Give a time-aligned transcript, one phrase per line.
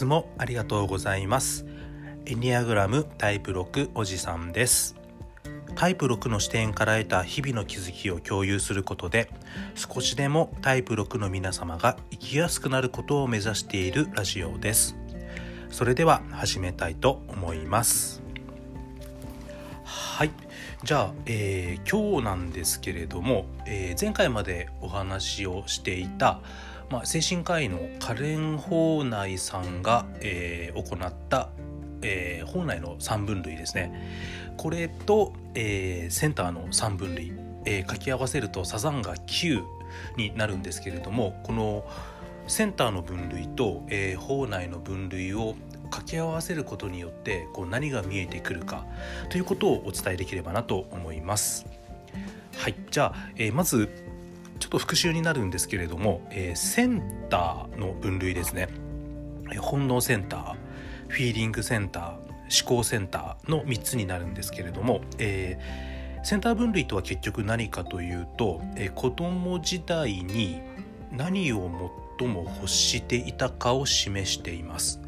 [0.00, 1.66] つもありがとうございます。
[2.24, 4.96] エニアグラムタイプ6おじさんです。
[5.74, 9.30] タイプ6の視点から得た日々の気づきを共有することで
[9.74, 14.96] 少しでもタイプ6の皆様が生きやすくなることを目指しているラジオです。
[15.68, 18.22] それでは始めたいと思います。
[19.84, 20.30] はい。
[20.82, 26.40] じゃあ、えー、今日なんですけれども、えー、前回までお話をしていた、
[26.90, 31.50] まあ、精神科医のカレン・ホーナイさんが、えー、行った、
[32.02, 37.32] えー、ホーナイの3分類ですねこれと、えー、センターの3分類、
[37.64, 39.62] えー、書き合わせるとサザンが9
[40.16, 41.84] になるんですけれどもこの
[42.48, 45.54] センターの分類と、えー、ホーナイの分類を
[45.84, 48.84] 掛け合わせることによってこう何が見えてくるか
[49.28, 51.66] ということをお伝えできればなと思います。
[52.56, 53.88] はいじゃあ、えー、まず
[54.60, 58.68] ちょっと復習になるんですけれども、えー、センターの分類ですね
[59.58, 60.54] 本能センター
[61.08, 62.12] フィーリングセンター
[62.66, 70.60] 思考センターの3つになるんですけれども、えー、センター分類とは結局何かというと、えー、子供時代に
[71.10, 71.70] 何を
[72.18, 75.00] 最も欲していたかを示しています。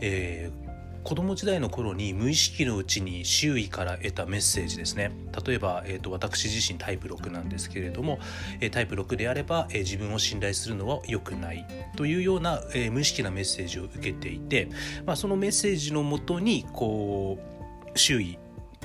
[0.00, 0.63] えー
[1.04, 5.12] 子供時代の頃に無意識のうちに周囲から得たメッセージですね。
[5.46, 8.18] 例えば、えーと、私自身タイプ6なんですけれども、
[8.60, 11.66] えー、タイプ6であれば、えー、自分を信頼するのは良くない。
[11.96, 14.70] というような、えー、無意識なメッセージを受けていて、
[15.04, 17.38] まあ、そのメッセージのもとにこ
[17.94, 18.38] う周囲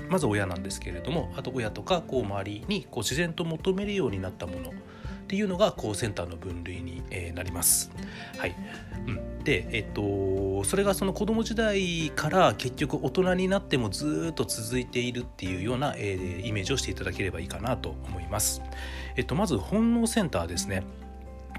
[0.09, 4.71] まず親なんですけれどもあと親とかこう周りにこう自然と求めるようになったもの。
[4.71, 4.71] っ
[5.29, 7.91] ていうのがこうセンターの分類に、えー、なります。
[8.39, 8.55] はい、
[9.05, 10.01] うん、で、えっと、
[10.63, 18.61] それがその子供時代から結局大人になってもずっと続いているっていうような、えー、イメージをしていただければいいかなと思います。
[19.15, 20.83] えっと、まず本能センターですね。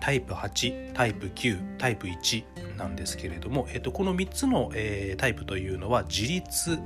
[0.00, 6.78] タイプ8タイプ9タイプ1なんですけれども、えっと、この3つの、えー、タイプというのは自立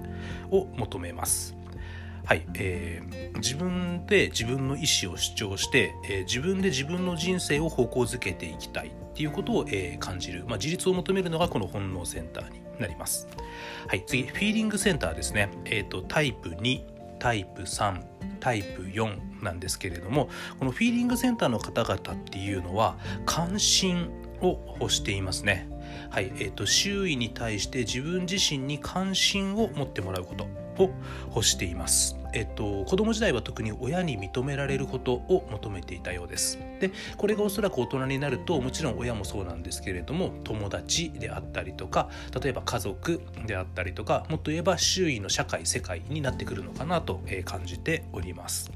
[0.51, 1.55] を求めます。
[2.25, 13.29] はい、えー、自分で自分の意思を主張して、えー、自分で自分の人生を方向づけていきたいっていうことを、えー、感じる、まあ、自立を求めるのがこの本能センターになります。
[13.87, 16.83] はい、次フィーリングセンターですね、えーと、タイプ2
[17.19, 18.03] タイプ3
[18.41, 24.11] タイプ4なんですけれどもこのフィーリングセンターの方々っていうのは関心
[24.41, 25.69] を欲していますね。
[26.11, 30.91] はいえーと周囲に対して自分自身に関心を持ってもらうことを
[31.29, 32.17] 欲しています。
[32.35, 36.59] えっと、子供時代は特に親に認められることを求めていたようです。
[36.81, 42.11] でこれがおそらく大人になるともちろん親もそうなんですけれども友達であったりとか
[42.43, 48.73] 例えば家族であったりとかもっと言えば周囲の社会世界になってくるのかなと感じております。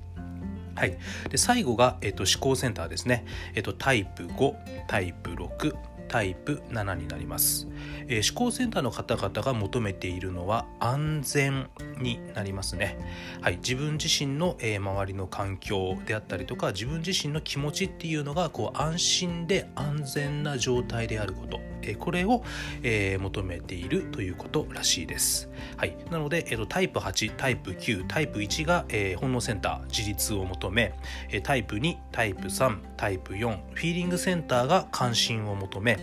[0.77, 0.97] はい、
[1.29, 3.27] で最後が、えっと、思考センターですね、
[3.57, 5.75] えっと、タイプ5タイプ6
[6.07, 7.69] タイプ7になります、
[8.07, 11.69] えー、思考センターの方々が求めているのは安全
[12.01, 12.99] になりますね、
[13.41, 22.43] はい、自分自身の、えー、周りの環境であったりとか自分自身の気持ちっていうのがこう安心で安全な状態であること、えー、これを、
[22.83, 30.95] えー、求めているということらしいです、はい、なので、えー、タイプ8タイプ9タイプ1が、えー、本能センター自立を求め
[31.43, 35.99] タイプ2タイプ3タイプ4フィーリングセンターが関心を求め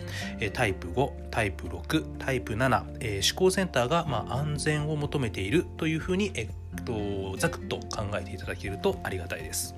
[0.52, 9.72] タイプ5タイプ6タイプ7、えー、思考センターが、まあ、安全を求めているとというふうに、えっと、ざくっと考えていただけるとありがたいです。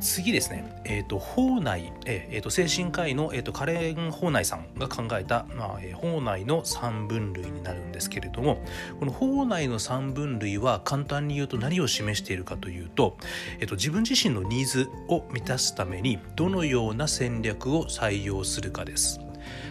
[0.00, 8.62] 次ですね、えーと、法内、えーと、精神科医の、えーと、カレン・法内さんが考えた、まあえー、法内の3分類になるんですけれども
[9.00, 13.16] この法内の3分類は簡単に言うと何を示しているかというと,、
[13.58, 19.23] えー、と自分自身のニーズを満たすためにどのような戦略を採用するかです。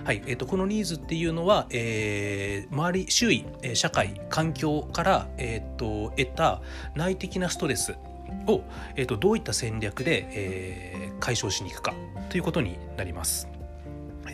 [0.03, 6.61] はいえー、とこのニーズっていうのは、えー、周り周囲社会環境から、えー、と得た
[6.95, 7.95] 内的なストレス
[8.47, 8.61] を、
[8.95, 11.93] えーと、どういった戦略で、えー、解消しに行くか
[12.29, 13.47] ということになります。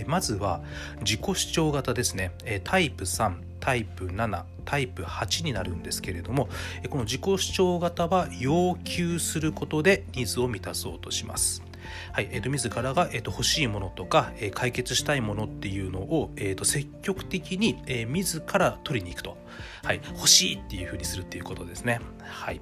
[0.07, 0.62] まずは
[1.01, 2.31] 自己主張型ですね
[2.63, 6.48] タイプ3タイプ7タイプ8になるんですけれども
[6.90, 11.69] この自己主張型は要求することでニーズを満たそうとします。
[12.12, 19.38] はいえーと、自らが、えーと、欲しいものとか、えー、解決したいものっていうのを、えーと、積極的に、えー、自ら取りに行くと、
[19.83, 22.00] はい、欲しいっていうふうにするっていうことですね。
[22.24, 22.62] はい。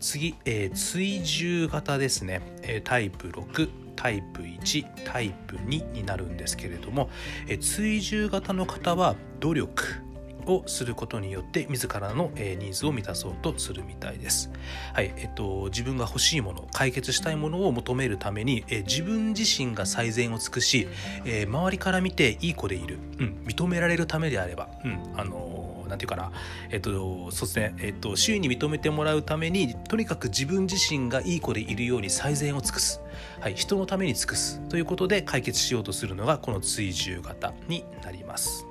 [0.00, 7.10] 次、えー、追従型ですね、えー、タイプ6タイプ1タイプ2になるんですけれども、
[7.48, 10.05] えー、追従型の方は努力。
[10.46, 14.50] をすることによって自らの、え、ニーズを満たそうとするみたいです。
[14.92, 20.88] はいえっと、自分が欲しいもの解決したいものを求めるために、え、自分自身が最善を尽くし、
[21.24, 26.32] え、周りから見ていい子でいる、うん、認められるためであれば、うん、あのなんていうかな、
[26.70, 33.00] えっと、そうですね、えっと、周囲に認めてもらうために、とにかく自分自身がいい子でいるように最善を尽くす。
[33.40, 38.66] はい、人のために尽くすということで解決しようとするのがこの追従型になります。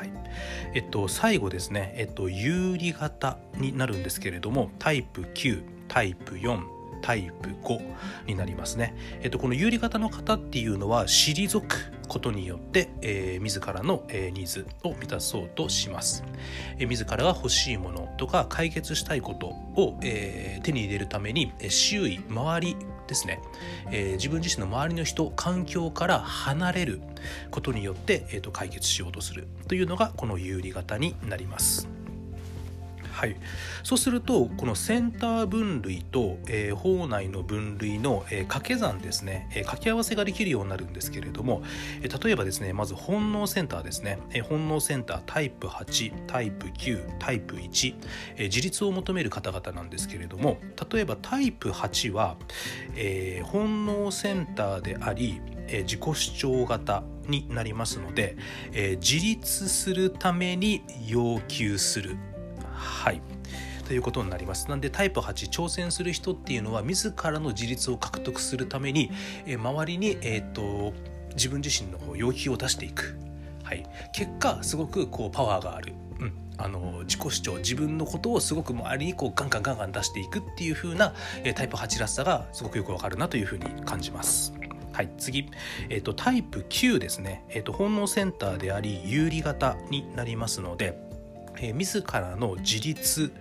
[0.00, 0.10] はい、
[0.72, 6.58] えっと最後ですね、えっと有利型になるんですけれどもタイプ9タイプ4
[7.02, 7.80] タイプ5
[8.26, 8.94] になりますね。
[9.22, 16.24] えっと、この有利型の方っていうのは退くことによって、えー、自らの、えー、ニーズを満たそうとします。
[16.78, 19.48] えー、自らが欲しいものとか解決したいこと
[19.80, 22.76] を、えー、手に入れるために、えー、周囲周り
[23.10, 23.42] ですね、
[23.90, 27.02] えー、自分自身の周りの人環境から離れる
[27.50, 31.99] ことによって、えーと解決しようとするというのがこの有利型になります。
[33.20, 33.36] はい、
[33.82, 41.62] そうするとこのセンター分類と、えー、内の分類の、えー、掛け算ですね、えー、掛け合わせができるようになるんですけれども、
[42.00, 47.94] えー、例えばですねまず本能センターですね、えー、本能センタータイプ8タイプ9タイプ1、
[48.36, 50.56] えー、自立を求める方々なんですけれども
[50.90, 52.38] 例えばタイプ8は、
[52.96, 55.42] えー、本能センターであり
[55.72, 58.36] え自己主張型になりますので、
[58.72, 62.16] えー、自立するために要求する。
[62.80, 63.20] はい。
[63.90, 64.68] ということになります。
[64.68, 69.10] なんでタイプ8挑戦する人っていうのは自らの自立を獲得するために、
[69.46, 70.92] え周りに、えーと、
[71.34, 73.18] 自分自身の要求を出していく、
[73.64, 81.12] はい、結果すごくこうパワーがある、うん、あの自己主張自分のことをすごく周りにこうガンガンガンガン出していくっていう風な、
[81.42, 84.52] えタイプ8らしさがすごくよくわかるなというふうに感じます。
[84.92, 85.48] はい、次、
[85.88, 91.09] えーと、タイプ9ですね、えーと本能センターであり有利型になりますので、
[91.60, 93.32] えー、自らの自立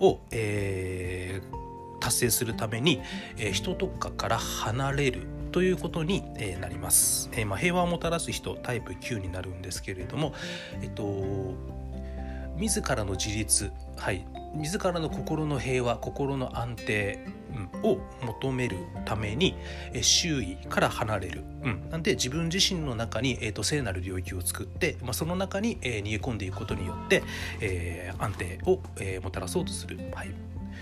[0.00, 3.02] を、えー、達成するために、
[3.36, 5.22] えー、人とかから離れる
[5.52, 6.22] ということに
[6.60, 10.34] なります、えーまあ、平和をもたらす人タイプ9になるんですけれども、
[10.82, 11.54] えっと、
[12.56, 19.56] 自らの自立、はい、自らの心の平和心の安定うんを求めるために
[19.92, 27.22] え周囲から離れる、うん、なんで自分自身の中に、えーと、聖なる領域を作って、まあ、その中に、えー、逃げ込んでいくことによって、
[27.60, 30.30] えー、安定を、えー、もたらそうとする、はい、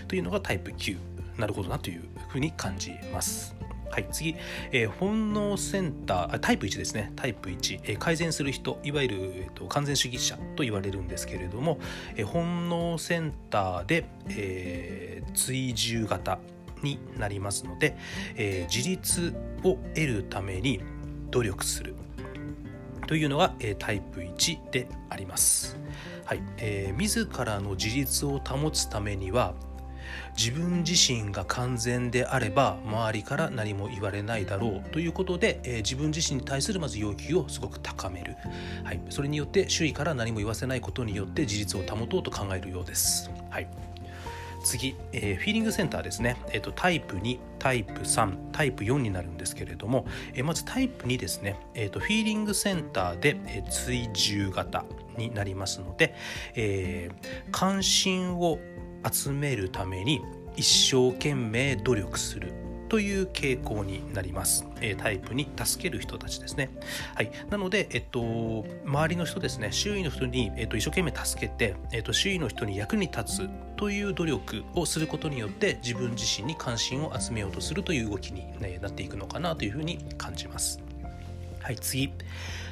[0.09, 0.97] というのがタイプ9
[1.39, 3.55] なるほどなというふうに感じます。
[3.91, 4.37] はい、次、
[4.73, 7.13] えー、本能センタータイプ1ですね。
[7.17, 11.79] タイプ1、えー、改善する人いわゆる、えーと、完全主義者と言われるんですけれども、
[12.17, 16.39] えー、本能センターで、えー、追従型
[16.83, 17.97] になりますので、
[18.37, 20.81] え、自立を得るために
[21.31, 21.95] 努力する。
[23.07, 25.79] というのが、え、タイプ1であります。
[26.25, 29.55] はいえー、自らの自立を保つためには
[30.37, 38.37] 自分自身が完全であれば周りから何も言われないだろうということで、えー、自分自身に対するまず要求をすごく高める、
[38.85, 43.31] はい、それによって周囲から何も言わせないことによって自立を保とうと考えるようです。
[43.51, 43.69] はい。
[44.65, 54.85] 次、えー、フィーリングセンターですね、えーと、タイプ2タイプ3タイプ4になるんですけれども、えー、まずタイプ2ですね、えーと、フィーリングセンターで、えー、追従型
[55.17, 56.15] になりますので、
[56.55, 58.59] えー、関心を
[59.11, 60.23] 集めるために
[60.57, 62.53] 一生懸命努力する
[62.89, 64.67] という傾向になります。
[64.81, 66.71] えタイプに助ける人たちですね。
[67.15, 67.31] はい。
[67.51, 80.94] なので、えっと、周りの人ですね、周囲の人に、えっと、一生懸命助けて、えっと、周囲の人に役に立つという努力をすることによって自分自身に関心を集めようとするという動きに、ね、なっていくのかなというふうに感じます。
[81.65, 82.11] はい、次。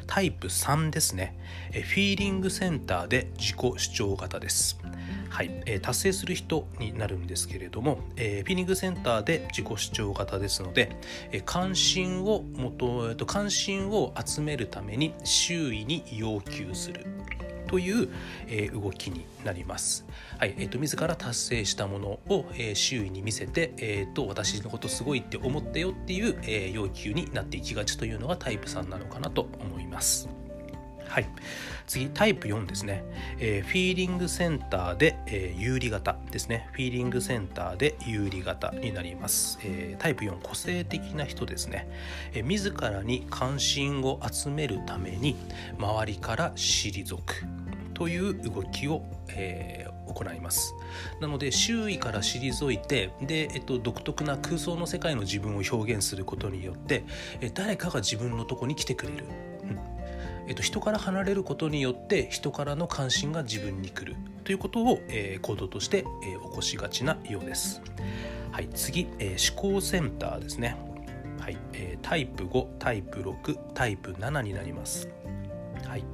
[0.06, 1.34] タイプ3ですね。
[1.72, 4.78] えフィーリングセンターで自己主張型です。
[5.30, 10.94] はい、えー、達成する人になるんですけれども、え、フィーリングセンターで自己主張型ですので、
[11.30, 17.06] え、関心を元、えーと、関心を集めるために周囲に要求する
[17.72, 18.10] という、
[18.48, 20.04] えー、動きになります。
[20.38, 30.28] はいえーと、自ら達成したものを、えー、周囲に見せて、えーと、私のことすごいって思ってよっていう、えー、要求になっていきがちというのがタイプ3なのかなと思います。
[31.12, 31.28] はい、
[31.86, 33.04] 次タイプ4ですね、
[33.38, 36.68] えー、フィーリングセンターで、えー、有利型ですね。
[36.72, 41.88] フィーリングセンターで有利型になります、えー、タイプ4個性的な人ですね、
[42.32, 45.36] えー、自らに関心を集めるために
[45.78, 47.61] 周りから退く。
[48.02, 50.74] という動きを、えー、行います
[51.20, 57.04] なので周囲から退いてで、えっと、独特な空想の世界の自分を表現することによって、
[57.40, 59.24] え誰かが自分のとこに来てくれる、
[59.62, 59.78] うん
[60.48, 67.80] えっと、人から離れることによって人からの関心が自分に来るということを、えー、行動として、えー、起こしがちなようです。
[68.50, 70.76] はい、次、えー、思考センターですね。
[71.38, 75.08] はい、えー、タイプ5、タイプ6、タイプ7になります。
[75.86, 76.04] はい、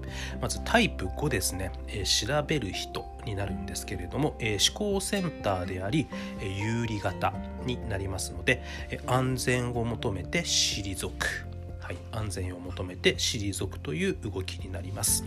[0.41, 6.07] まずタイプ5ですね、えー、調べる人になるんですけれども、えー、思考センターであり、
[6.41, 7.33] えー、有利型
[7.65, 11.49] になりますので、え、安全を求めて退く。
[11.81, 15.25] はい、安全を求めて退くという動きになります、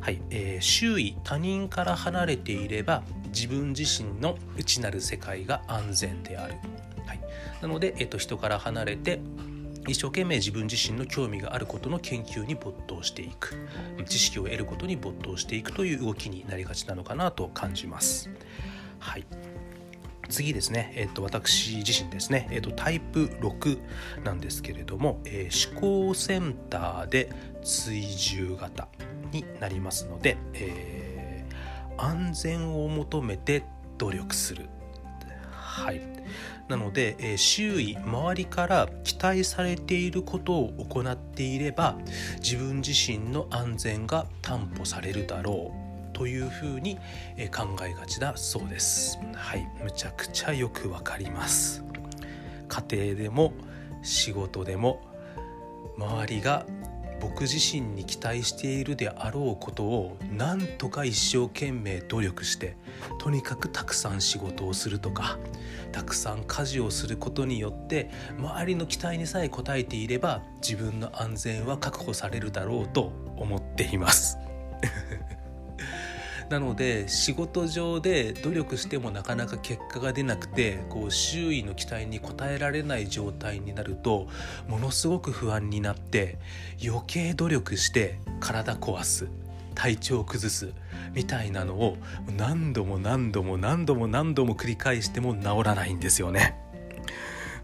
[0.00, 0.20] はい。
[0.28, 6.56] えー、周囲他人から離れていれば自分自身の内なる世界が安全である、
[7.06, 7.20] はい、
[7.62, 9.20] なので、えーと、人から離れて
[9.86, 13.54] 一生懸命自分自身の興味があることの研究に没頭していく
[14.06, 18.30] 知識を得ることに没頭していくという動きになりがちなのかなと感じます。
[18.98, 19.26] はい
[20.28, 23.78] 次ですね、えーと、私自身ですね、えーと、タイプ6
[24.24, 27.30] なんですけれども、えー、思考センターで
[27.62, 28.88] 追従型
[29.32, 33.64] になりますので、えー、安全を求めて
[33.98, 34.68] 努力する。
[35.74, 36.00] はい。
[36.68, 41.98] なので、えー、周囲周りから期待されていることを行っていれば
[42.38, 45.74] 自分自身の安全が担保されるだろ
[46.12, 46.96] うというふうに
[47.52, 49.18] 考えがちだそうです。
[49.34, 49.68] はい。
[49.82, 51.82] むちゃくちゃよくわかります。
[52.68, 53.52] 家庭でも
[54.02, 55.02] 仕事でも
[55.98, 56.66] 周りが
[57.20, 62.76] 僕自身に期待しているであろうことをなんとか一生懸命努力して
[63.18, 65.38] とにかくたくさん仕事をするとか
[65.92, 74.43] たくさん家事をすることによって周りの期待にさえ応えていれば自分の安全は確保されるだろうと思っています。
[76.48, 84.28] なので仕事上で努力してもなかなか結果が出なくてこう周囲の期待に応えられない状態になると
[84.68, 86.38] ものすごく不安になって
[86.84, 89.28] 余計努力して体壊す
[89.74, 90.72] 体調を崩す
[91.14, 91.96] みたいなのを
[92.36, 96.60] 何度も何度も何度も何度も繰り返しても治らないんですよね。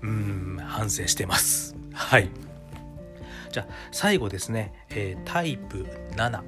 [0.02, 1.76] うん反省してます。
[1.92, 2.30] はい
[3.50, 6.42] じゃあ最後ですね、えー、タイプ7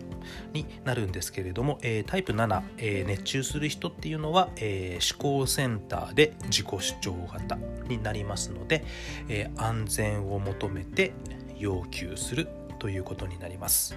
[0.52, 8.84] になるんですけれども、えー、タイプ7、えー、熱中する人っていうのは、え思考センターで自己主張型になりますので、
[9.28, 11.12] え安全を求めて
[11.58, 12.48] 要求する
[12.82, 13.96] ということになります。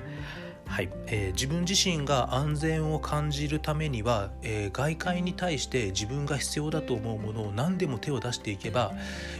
[0.67, 8.93] はいえー、自分自身が安全を感じるためには、えー、外界に対して自分が必要だと思うものを何でも手を出していけば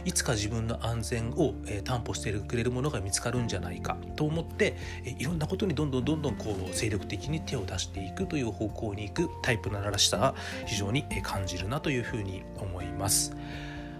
[0.04, 10.34] いつか自分の安全を、えー、担保してくれるものが見つかるんじゃないかと思って、えいろんなことにどんどんどんどんこう精力的に手を出していくという方向に行くタイプならしさは
[10.66, 13.36] 非常に感じるなというふうに思います。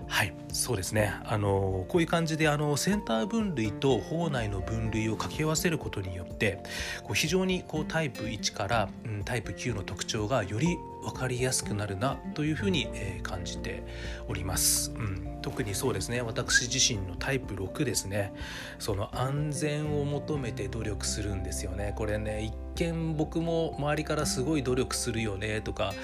[0.08, 1.12] はいそうですね。
[1.24, 6.62] あのこういう感じであのセンター分類と法内の分類を掛け合わせることによって
[7.02, 13.84] こう非常にこうタイプ1から、うん、タイプ9の特徴がより分かりやすくなるなというふうに、え、感じて
[14.28, 16.20] おります、うん、特にそうですね。
[16.20, 18.32] 私自身のタイプ6ですね。
[18.80, 21.94] その安全を求めて努力するんですよね。
[21.96, 25.60] これね一見僕も周りからすごい努力するよね。
[25.60, 25.94] とか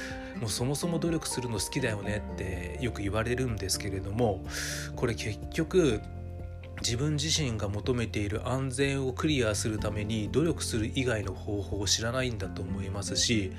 [0.41, 4.45] もうそもそも努力するの好きだよねってよく言われるんですけれども
[4.95, 6.01] これ結局
[6.81, 13.53] 自分自身が求めている安全をクリアするために努力する以外の方法を知らないんだと思いますし、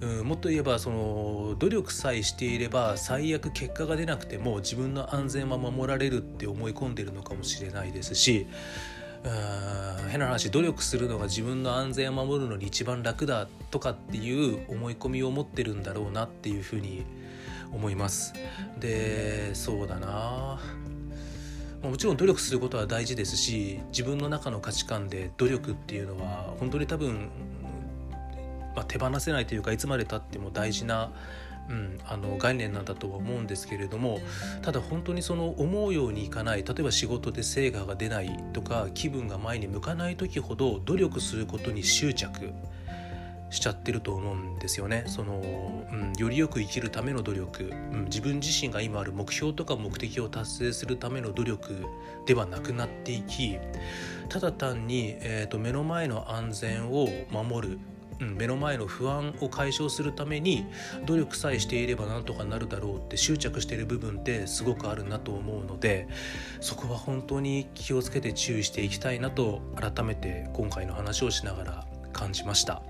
[0.00, 8.46] うん、もっと言えばその努力さえしていれば最悪結果が出なくても自分の安全は守られるって思い込んでるのかもしれないですし
[9.24, 17.04] うん変な話努力するのが自分の安全を守るのに一番楽だとかっていう思い込みを持ってるんだろうなっていうふうに
[17.72, 18.34] 思います。
[18.78, 20.60] でそうだな
[21.90, 27.28] もちろん努力することは大事ですし自分の中の価値観で努力っていうのは本当に多分、
[28.74, 31.12] まあ、手放せないというかいつまでたっても大事な、
[31.68, 34.20] うん、あの概念なんだとは思うんですけれども
[34.62, 42.52] ただ本当にその思うようにいかない例えば仕事で成果が出ないとか気分が前に向かない時ほど努力することに執着。
[43.50, 45.04] しちゃってると思うんですよね。
[45.06, 51.84] その、うん、よりよく生きるための努力、うん、自分自身が今ある目標とか目的を達成するための努力
[52.26, 53.58] ではなくなっていき
[54.28, 57.78] ただ単に、えーと、目の前の安全を守る。
[58.20, 60.66] うん、目の前の不安を解消するために
[61.04, 66.06] 努力さえしていればなんとかなるだろうって執着している部分ってすごくあるなと思うので
[66.60, 72.82] そこは本当に気をつけて注意していきたいなと改めて今回の話をしながら感じました。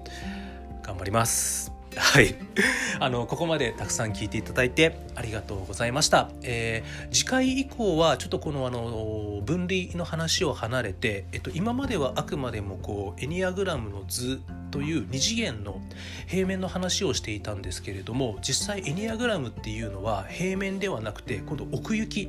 [0.85, 2.35] 頑張りますはい。
[2.99, 6.31] あの、ここまでたくさん聞いていただいてありがとうございました。
[6.43, 14.41] えー、次回以降はちょっとこのあの、分離の話を離れて、えっと、今まではあくまでもこう、エニアグラムの図
[14.75, 15.81] という2次元の
[16.27, 22.29] 平面の話をしていたんですけれども実際エニアグラムっていうのは平面ではなくて今度奥行き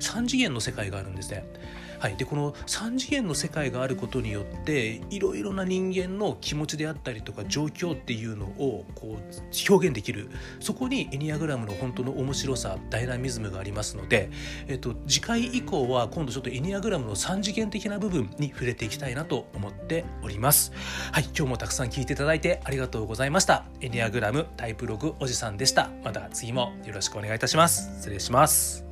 [0.00, 1.46] 3次元の世界があるんですね。
[2.06, 14.30] はい、でこの3次元の世界があることによっていろいろな人間の気持ちであったりとか状況っていうのをこう表現できるそこにエニアグラムの本当の面白さダイナミズムがありますので、
[14.68, 20.70] えっと、次回以降は今度ちょっとエニアグラムの3次元的な部分に触れていきたいなと思っております。
[21.10, 23.64] はい今日もたくさん聞いていただいてありがとうございました。
[23.80, 25.90] エニアグラムタイプ6おじさんでした。
[26.04, 27.90] また次もよろしくお願いいたします。
[27.96, 28.85] 失礼します。